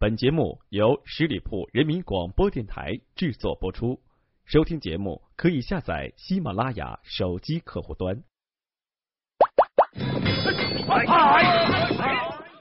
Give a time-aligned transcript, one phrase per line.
[0.00, 3.98] 本节目由十里铺人民广播电台制作播出。
[4.44, 8.22] 收听节目可以下载喜马拉雅手机客户端。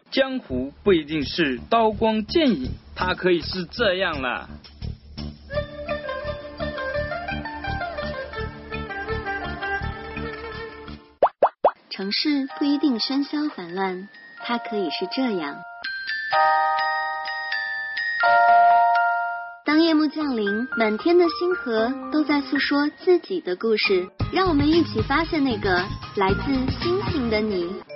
[0.09, 4.49] 江湖不一定是刀光剑影，它可以是这样了。
[11.91, 14.09] 城市不一定喧嚣繁乱，
[14.43, 15.55] 它可以是这样。
[20.09, 25.83] 降临，满天的星河都在诉说自己的故事，让我们一起发现那个
[26.15, 27.86] 来自星星的你。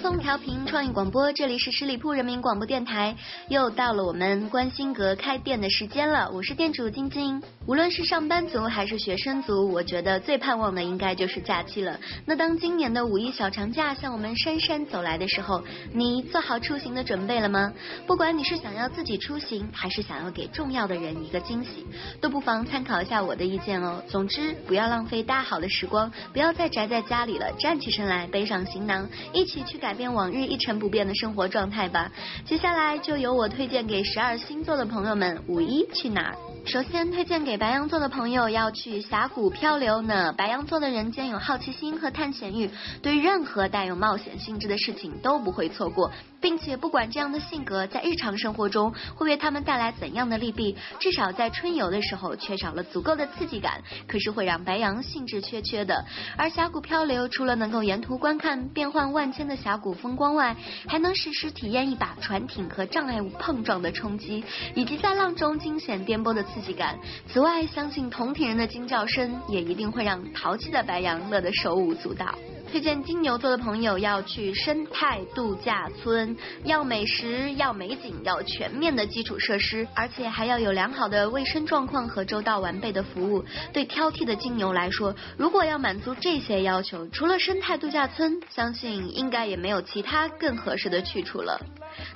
[0.00, 3.16] 松调频创意广播，这里是十里铺人民广播电台，
[3.48, 6.30] 又到了我们关心阁开店的时间了。
[6.32, 7.42] 我是店主晶晶。
[7.66, 11.98] 无论是上班族还是学生族，我觉得最盼望的应该就是假期了。
[12.24, 17.72] 那当今年的五一小长假向我们姗姗走来的时候，你做好出行的准备了吗？
[18.06, 21.86] 不管你是想要自己出行，还是想要给重要的人一个惊喜，
[22.20, 24.02] 都不妨参考一下我的意见哦。
[24.08, 30.12] 总之，不要浪费大好的时光，不要再宅在家里了，站起身来，背上行囊，一起去改变。
[30.12, 32.10] 往日一成不变的生活状态吧。
[32.44, 36.36] 接下来就由我推荐给十二星座的朋友们，五一去哪儿？
[36.68, 40.34] 首先推荐给白羊座的朋友要去峡谷漂流呢。
[40.34, 42.68] 白羊座的人间有好奇心和探险欲，
[43.00, 56.04] 对任何带有冒险性质的事情都不会错过，并且不管这样的性格在日常生活中会为他们带来怎样的利弊，至少在春游的时候缺少了足够的刺激感，可是会让白羊兴致缺缺的。
[56.36, 60.54] 而峡谷漂流除了能够沿途观看变幻万千的峡谷风光外，
[60.86, 66.44] 还能实时体验一把船艇和障碍物碰撞的冲击，以及在浪中惊险颠簸的。
[66.58, 66.98] 刺激感。
[67.32, 72.34] 此外，相信同体人的惊叫声也一定会让淘气的白羊乐得手舞足蹈。
[72.70, 83.42] 推荐金牛座的朋友要去生态度假村，要美食，要美景，要全面的基础设施，而且还要有良好的卫生状况和周到完备的服务。
[83.72, 91.58] 对挑剔的金牛来说，如果要满足这些要求，除了生态度假村，相信应该也没有其他更合适的去处了。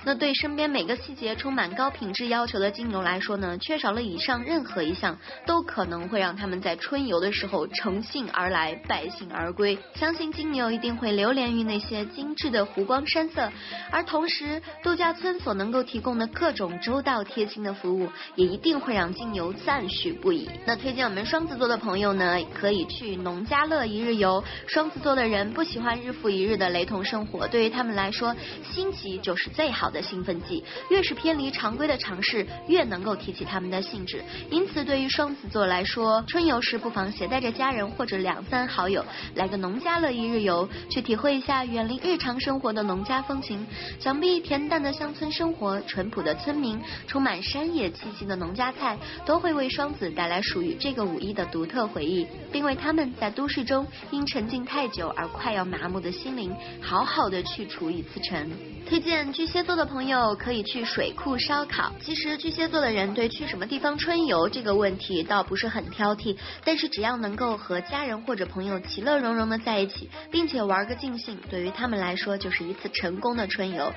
[0.05, 9.77] 那对身边每个细节充满高品质要求的金牛来说呢，缺少了以上任何一项，都可能会让他们在春游的时候乘兴而来，败兴而归。
[9.95, 13.51] 相信金牛一定会流连于那些精致的湖光山色，
[13.91, 20.49] 而同时度假村所能够提供的各种周到贴心的服务，也一定会让金牛赞许不已。
[20.65, 24.43] 那推荐我们双子座的朋友呢，可以去农家乐一日游。
[24.67, 28.35] 双子座的人不喜欢日复一日的雷同生活，对于他们来说，
[28.71, 29.72] 新奇就是最。
[29.73, 34.23] 好的兴奋剂，越是偏离常规的尝试，越能够提起他们的兴致。
[34.49, 39.03] 因此，对于双子座来说，春游时不妨携带着家人或者两三好友，
[39.35, 43.65] 来个农家乐一日游，去体会一下远离日常生活的农家风情。
[43.99, 58.51] 想必恬淡的乡村生活、淳朴的村民、充满山野气息的农家菜，都会为双子带来属于这个五一的独特回忆，并为他们在都市中因沉浸太久而快要麻木的心灵，好好的去除一次尘。
[58.87, 59.63] 推荐巨蟹。
[59.63, 61.93] 座的朋友可以去水库烧烤。
[62.03, 73.93] 其实巨蟹座的人对去什么地方春游这个问题倒不是很挑剔，但是只要能够和家人或者朋友其乐融融的在一起，并且玩个尽兴，对于他们来说就是一次成功的春游。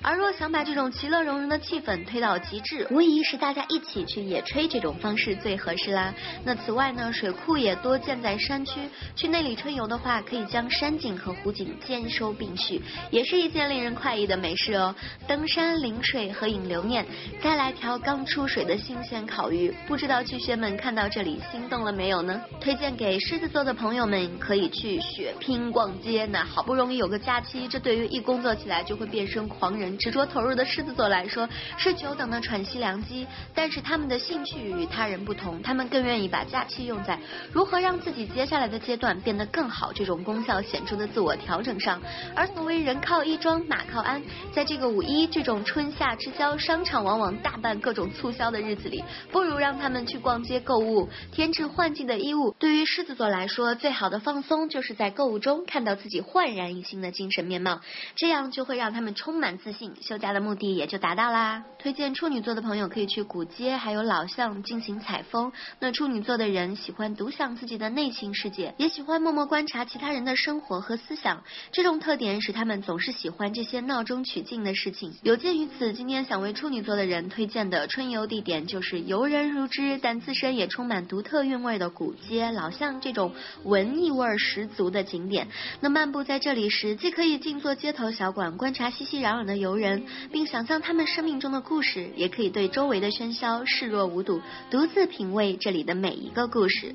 [0.00, 6.14] 而若想把这种其乐融融的气氛推到极致，无疑是大家一起去野炊这种方式最合适啦。
[6.44, 8.80] 那此外呢，水库也多建在山区，
[9.16, 12.80] 去那里春游的话，可以将山景和湖景兼收并蓄，
[13.10, 14.94] 也是一件令人快意的美事哦。
[15.26, 17.06] 登山临水，合影留念，
[17.42, 22.40] 再来条刚出水的新鲜烤鱼，不知道巨蟹们看到这里心动了没有呢？
[22.60, 29.96] 推荐给狮子座的朋友们可以去血拼逛街，那好不容易有个假期，这对于一工作起来就会变身狂人。
[29.98, 33.26] 执着投入的狮子座来说，是久等的喘息良机。
[33.54, 37.18] 但是他们的兴趣与他人不同，他们更愿意把假期用在
[37.52, 42.00] 如何让自己接下来的阶段变得更好这种功效显著的自我调整上。
[42.34, 44.22] 而所谓人靠衣装，马靠鞍，
[44.52, 52.54] 在这个五一这种春夏之交，商场往往大办各种促销的日子里，不如让他们去逛街购物，添置换季的衣物。
[52.58, 57.80] 对于狮子座来说，最好的放松就是在购物中看到自己焕然一新的精神面貌，
[58.16, 61.64] 这样就会让他们充满自信，休假的目的也就达到啦。
[61.78, 65.52] 推荐处女座的朋友可以去古街还有老巷进行采风。
[65.78, 75.12] 那处女座的人喜欢独享自己的内心世界，也喜欢默默观察其他人的生活和思想，这种特点使他们总是喜欢这些闹中取静的事情。
[75.22, 83.32] 有鉴于此，今天想为处女座的人推荐的春游地点就是游人如织，但自身也充满独特韵味的古街、老巷这种
[83.64, 85.48] 文艺味十足的景点。
[85.80, 94.40] 那漫步在这里时，既可以静坐街头小馆观察熙熙攘攘的游人，并想象他们生命中的故事，也可以对周围的喧嚣视若无睹，
[94.70, 96.94] 独自品味这里的每一个故事。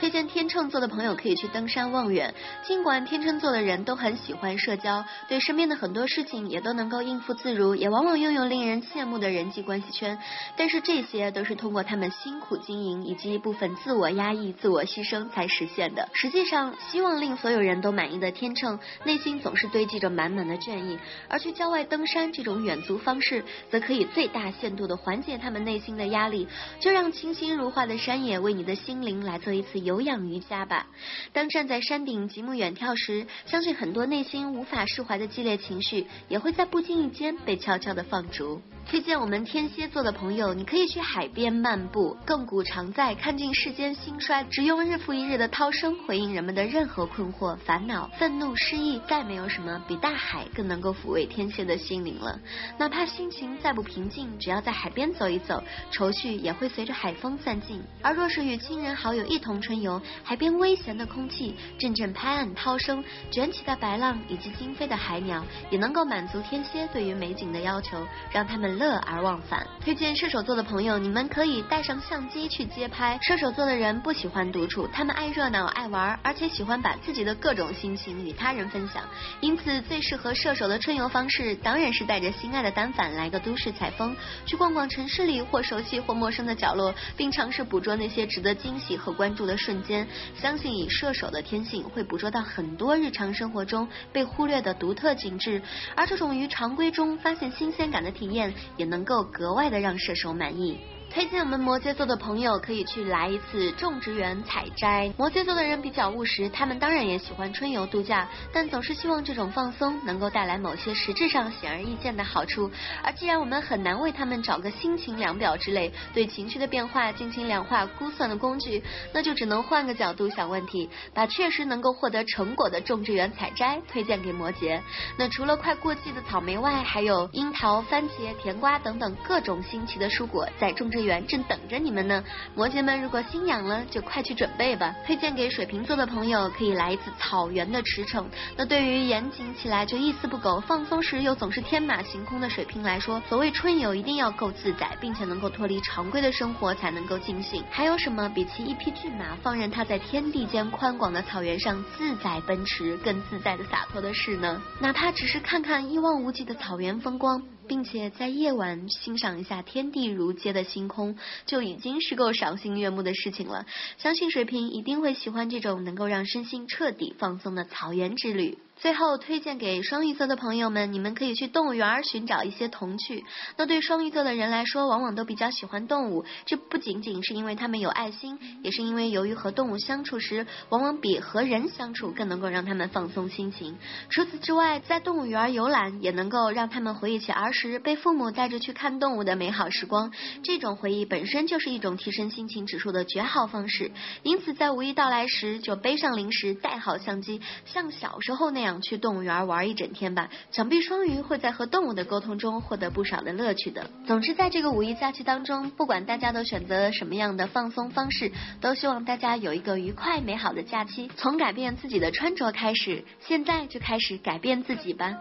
[0.00, 2.34] 推荐天秤座的朋友可以去登山望远。
[2.62, 10.18] 尽管天秤座的人都很喜欢社交，对身边的很多事情也都能够应付自如，也往往拥有令人羡慕的人际关系圈。
[10.56, 16.08] 但是这些都是通过他们辛苦经营以及一部分自我压抑、自我牺牲才实现的。
[16.14, 20.98] 实际上，希望令所有人都满意的天秤，内心总是堆积着满满的倦意。
[21.28, 26.48] 而去郊外登山这种远足方式，则可以最大限度的缓解他们内心的压力。
[26.78, 29.89] 就让清新如画的山野为你的心灵来做一次游。
[29.90, 30.86] 有氧瑜伽吧。
[31.32, 38.62] 当站在山顶极目远眺时，相信很多内心无法释怀的激烈情绪，也会在不经意间被悄悄的放逐。
[38.86, 49.00] 推荐我们天蝎座的朋友，你可以去海边漫步，亘古常在，看尽世间兴衰，只用日复一日的涛声回应人们的任何困惑、烦恼、愤怒、失意。
[49.06, 52.40] 再没有什么比大海更能够抚慰天蝎的心灵了。
[52.78, 55.62] 哪怕心情再不平静，只要在海边走一走，
[55.92, 57.80] 愁绪也会随着海风散尽。
[58.02, 68.69] 而若是与亲人好友一同春游，海边微咸的空气、阵阵拍岸涛声、卷起的白浪以及惊飞的海鸟，也能够满足天蝎对于美景的要求，让他们。
[68.78, 69.66] 乐而忘返。
[69.80, 73.18] 推荐射手座的朋友，你们可以带上相机去街拍。
[73.22, 79.02] 射手座的人不喜欢独处，他们爱热闹、爱玩，而且喜欢把自己的各种心情与他人分享。
[79.40, 84.14] 因此，最适合射手的春游方式，当然是带着心爱的单反来个都市采风，
[84.44, 90.06] 去逛逛城市里或熟悉或陌生的角落，并尝试捕捉那些值得惊喜和关注的瞬间。
[90.34, 95.62] 相信以射手的天性，会捕捉到很多日常生活中被忽略的独特景致。
[95.96, 98.52] 而这种于常规中发现新鲜感的体验。
[98.76, 100.78] 也能够格外的让射手满意。
[101.12, 105.12] 推荐我们摩羯座的朋友可以去来一次种植园采摘。
[105.16, 112.70] 摩羯座的人比较务实，他们当然也喜欢春游度假，但总是希望这种放松能够带来某些实质上显而易见的好处。
[113.02, 118.80] 而既然我们很难为他们找个心情量表之类对情绪的变化进行量化估算的工具，
[119.12, 124.80] 那就只能换个角度想问题，把确实能够获得成果的种植园采摘推荐给摩羯。
[125.18, 130.99] 那除了快过季的草莓外，还有樱桃、番茄、甜瓜等等各种新奇的蔬果在种植。
[131.26, 132.22] 正等着你们呢，
[132.54, 134.94] 摩羯们如果心痒了，就快去准备吧。
[135.06, 138.24] 推荐给水瓶座的朋友，可以来一次草原的驰骋。
[138.56, 147.62] 那对于严谨起来就一丝不苟、放松时又总是天马行空的水瓶来说，所谓春游一定要够自在，并且能够脱离常规的生活才能够尽兴。
[147.70, 154.60] 还有什么比骑一匹骏马，放任它在天地间宽广的草原上自在奔驰，更自在的洒脱的事呢？
[154.80, 157.42] 哪怕只是看看一望无际的草原风光。
[157.70, 163.64] 并且在夜晚欣赏一下天地如街的星空，就已经是够赏心悦目的事情了。
[163.96, 168.58] 相信水瓶一定会喜欢这种能够让身心彻底放松的草原之旅。
[168.80, 173.22] 最后推荐给双鱼座的朋友们，你们可以去动物园寻找一些童趣。
[173.58, 183.76] 那对双鱼座的人来说，往往都比较喜欢动物，这不仅仅是因为他们有爱心，也是因为由于和动物相处时，往往比和人相处更能够让他们放松心情。
[184.08, 190.10] 除此之外，在动物园游览也能够让他们回忆起儿时被父母带着去看动物的美好时光。
[190.42, 193.92] 这种回忆本身就是一种提升心情指数的绝好方式。
[194.22, 198.69] 因此，在五一到来时，就背上零食，带好相机，像小时候那样。
[198.70, 203.90] 想去动物园玩一整天吧，想必双鱼会在和动物的沟通中获得不少的乐趣的。
[204.06, 211.10] 总之，在这个五一假期当中，不管大家都选择什么样的放松方式，都希望大家有一个愉快美好的假期。
[211.16, 215.16] 从改变自己的穿着开始，现在就开始改变自己吧。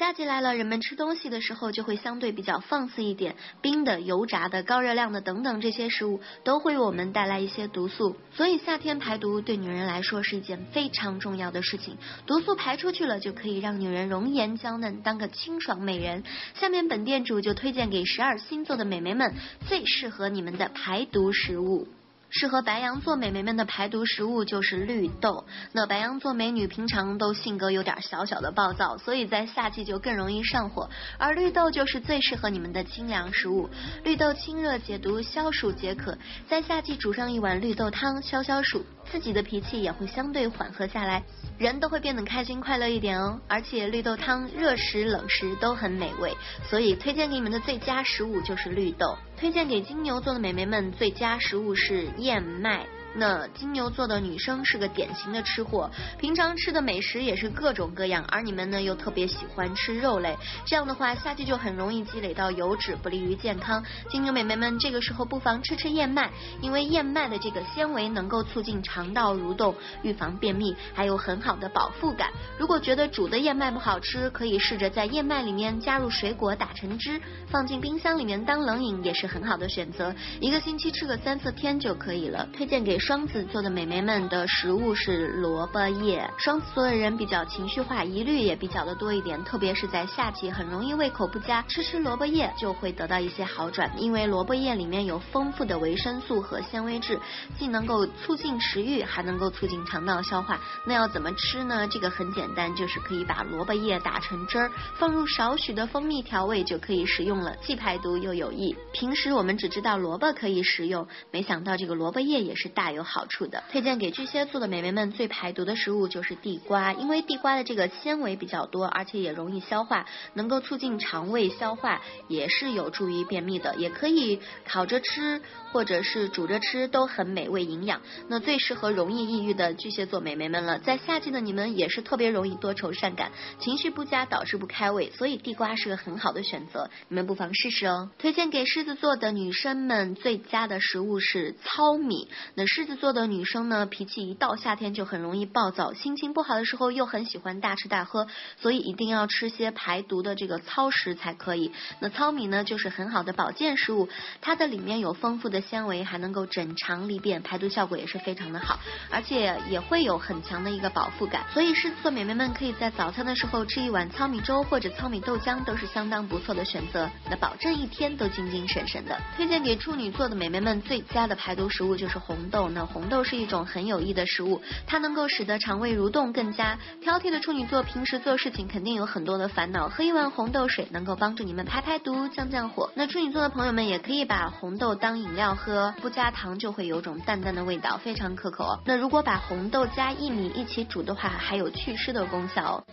[0.00, 11.98] 夏季来了，人们吃东西的时候就会相对比较放肆一点，冰的、油炸的、高热量的等等这些食物都会为我们带来一些毒素，所以夏天排毒对女人来说是一件非常重要的事情。
[12.24, 16.24] 毒素排出去了，就可以让女人容颜娇嫩，当个清爽美人。
[16.54, 19.34] 下面本店主就推荐给十二星座的美眉们
[19.68, 21.86] 最适合你们的排毒食物。
[22.30, 25.44] 适合白羊座美眉们的排毒食物就是绿豆。
[25.72, 30.88] 那白羊座美女平常都性格有点小小的暴躁，所以在夏季就更容易上火。
[31.18, 33.68] 而绿豆就是最适合你们的清凉食物。
[34.04, 36.16] 绿豆清热解毒、消暑解渴，
[36.48, 41.22] 在夏季煮上一碗绿豆汤消消暑，自己的脾气也会相对缓和下来，
[41.58, 43.40] 人都会变得开心快乐一点哦。
[43.48, 46.36] 而且绿豆汤热食冷食都很美味，
[46.68, 49.16] 所以推荐给你们的最佳食物就是绿豆。
[49.36, 52.86] 推荐给金牛座的美眉们最佳食物是燕麦。
[53.12, 63.84] 那金牛座的女生是个典型的吃货，平常吃的美食也是各种各样，而你们呢又特别喜欢吃肉类，这样的话夏季就很容易积累到油脂，不利于健康。
[64.08, 72.30] 金牛美眉们这个时候不妨吃吃燕麦，因为燕麦的这个纤维能够促进肠道蠕动，预防便秘，还有很好的饱腹感。
[72.58, 80.14] 如果觉得煮的燕麦不好吃，可以试着在燕麦里面加入水果打成汁，放进冰箱里面当冷饮也是很好的选择。
[80.38, 82.46] 一个星期吃个三四天就可以了。
[82.52, 82.99] 推荐给。
[83.00, 86.30] 双子座的美眉们的食物是萝卜叶。
[86.36, 91.64] 双子座的人比较情绪化，疑虑也比较的多一点，特别是在夏季，很容易胃口不佳。
[91.66, 97.18] 吃吃萝卜叶就会得到一些好转，因为萝卜叶里面有丰富的维生素和纤维质，
[97.58, 100.60] 既能够促进食欲，还能够促进肠道消化。
[100.84, 101.88] 那要怎么吃呢？
[101.88, 108.76] 这个很简单，就是可以把萝卜叶打成汁儿，放入少许的蜂蜜调味就可以食用了，既排毒又有益。
[108.92, 112.89] 平时我们只知道萝卜可以食用，没想到这个萝卜叶也是大。
[112.92, 125.40] 有好处的，推荐给巨蟹座的美眉们最排毒的食物就是地瓜，因为地瓜的这个纤维比较多，而且也容易消化，能够促进肠胃消化，也是有助于便秘的，也可以烤着吃
[125.72, 128.00] 或者是煮着吃，都很美味营养。
[128.28, 133.30] 那最适合容易抑郁的巨蟹座美眉们了，在夏季的你们也是特别容易多愁善感，
[133.60, 138.10] 情绪不佳导致不开胃，所以地瓜是个很好的选择，你们不妨试试哦。
[138.18, 142.79] 推荐给狮子座的女生们最佳的食物是糙米，那是。
[142.80, 148.26] 狮子座的女生呢，脾气一到夏天就很容易暴躁，心情不好的时候又很喜欢大吃大喝，
[148.58, 151.72] 所以一定要吃些排毒的这个糙食才可以。
[151.98, 154.08] 那糙米呢，就是很好的保健食物，
[154.40, 161.44] 它的里面有丰富的纤维，还能够整肠利便，排毒效果也是非常的好，而且也会有很强的一个饱腹感。
[161.52, 169.20] 所以狮子座美眉们可以在早餐的时候吃一碗糙米粥或者糙米豆浆，都是相当不错的选择，那保证一天都精精神神的。
[169.36, 172.69] 推荐给处女座的美眉们最佳的排毒食物就是红豆。
[172.70, 176.78] 那红豆是一种很有益的食物，它能够使得肠胃蠕动更加。
[177.00, 182.90] 挑剔的处女座平时做事情肯定有很多的烦恼，喝一碗红豆水能够帮助你们排排毒、降降火。
[182.94, 188.78] 那处女座的朋友们也可以把红豆当饮料喝，不加糖就会有种淡淡的味道，非常可口。
[188.84, 192.84] 那如果把红豆加薏米一起煮的话，还有祛湿的功效哦。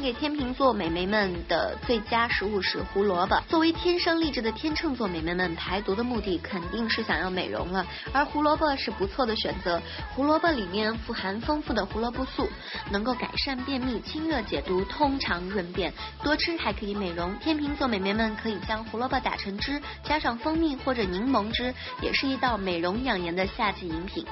[0.00, 3.40] 给天秤座美眉们的最佳食物是胡萝卜。
[3.48, 9.80] 作为天生丽质的天秤座美眉们，排毒的目的肯定是想要美容了，而胡萝卜是不错的选择。
[10.14, 12.48] 胡萝卜里面富含丰富的胡萝卜素，
[12.90, 17.36] 能够改善便秘、清热解毒、通肠润便，多吃还可以美容。
[17.38, 24.24] 天秤座美眉们可以将胡萝卜打成汁，加上蜂蜜或者柠檬汁，也是一道美容养颜的夏季饮品。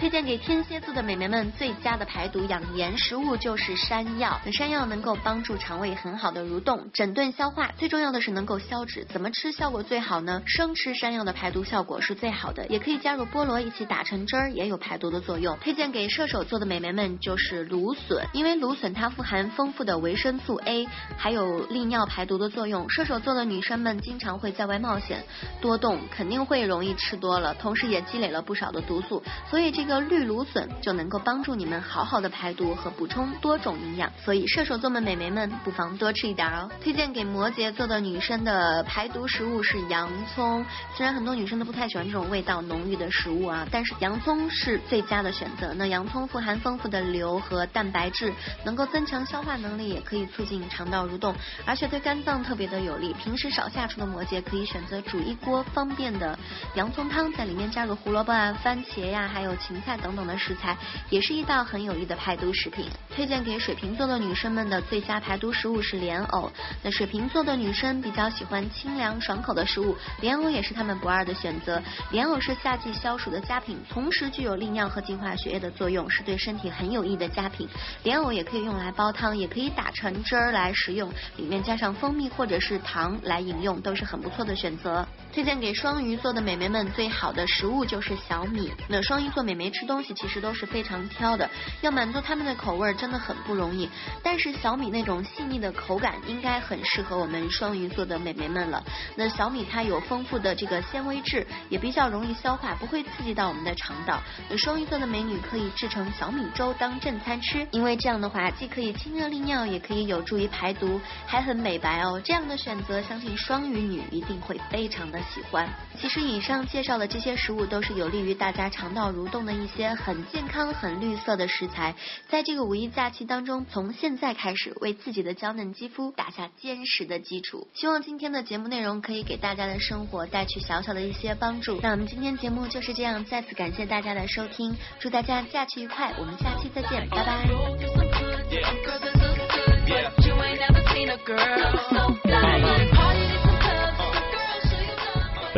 [0.00, 4.40] 推荐给天蝎座的美眉们最佳的排毒养颜食物就是山药。
[4.50, 9.04] 山药能够帮助肠胃很好的蠕动，整顿消化，最重要的是能够消脂。
[9.12, 10.42] 怎么吃效果最好呢？
[10.46, 15.54] 生吃山药的排毒效果是最好的，也可以加入菠萝一起打成汁儿，也有排毒的作用。
[15.58, 20.88] 推荐给射手座的美眉们就是芦笋，因为芦笋它富含丰富的维生素 A，
[21.18, 22.88] 还有利尿排毒的作用。
[22.88, 25.22] 射手座的女生们经常会在外冒险，
[25.60, 29.89] 多动，肯定会容易吃多了，同时也积累了不少的毒素，所以这个。
[29.90, 36.70] 个绿芦笋就能够帮助你们好好的排毒和补充多种营养，所以射手座们美眉们不妨多吃一点哦。
[36.80, 40.64] 推荐给摩羯座的女生的排毒食物是洋葱，
[40.96, 45.74] 虽然很多女生都不太喜欢这种味道浓郁的食物啊，但是洋葱是最佳的选择。
[45.74, 48.32] 那洋葱富含丰富的硫和蛋白质，
[48.64, 51.34] 能够增强消化能力，也可以促进肠道蠕动，
[51.66, 53.12] 而且对肝脏特别的有利。
[53.14, 56.38] 平时少下厨的摩羯可以选择煮一锅方便的
[56.74, 59.79] 洋葱汤，在里面加入胡萝卜啊、番茄呀，还有芹。
[59.82, 60.76] 菜等等的食材，
[61.08, 62.86] 也是一道很有益的排毒食品。
[63.14, 66.50] 推荐给水瓶座的女生们的最佳排毒食物是莲藕。
[66.82, 71.82] 那水瓶座的女生比较喜欢清凉爽口的食物，莲藕也是她们不二的选择。
[72.10, 77.68] 莲藕是夏季消暑的佳品，同时具有利尿和净化血液的作用，是对身体很有益的佳品。
[78.02, 85.06] 莲藕也可以用来煲汤，也可以打成汁儿来食用，里面加上蜂蜜或者是糖来饮用，都是很不错的选择。
[85.32, 88.72] 推荐给双鱼座的美眉们最好的食物就是小米。
[88.88, 91.50] 那双鱼座美没吃东西其实都是非常挑的，
[91.82, 93.86] 要满足他们的口味真的很不容易。
[94.22, 98.82] 但是小米那种细腻的口感应该很适合我们双鱼座的美眉们了。
[99.16, 104.18] 那小米它有丰富的这个纤维质，也比较容易消化，不会刺激到我们的肠道。
[104.48, 112.18] 那双鱼座的美女可以制成小米粥当正餐吃，因为这样的话既可以清热利尿，也可以有助于排毒，还很美白哦。
[112.24, 115.20] 这样的选择，相信双鱼女一定会非常的。
[115.34, 115.68] 喜欢。
[116.00, 121.94] 其实以上介绍的这些食物都是有利于大家肠道蠕动的一些很健康、很绿色的食材。
[122.28, 127.68] 在这个五一假期当中，从现在开始为自己的娇嫩肌肤打下坚实的基础。
[127.74, 131.80] 希望今天的节目内容可以给大家的生活带去小小的一些帮助。
[131.82, 137.99] 那我们今天节目就是这样，再次感谢大家的收听，祝大家假期愉快，我们下期再见，拜拜。